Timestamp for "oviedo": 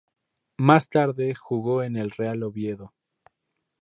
2.41-2.91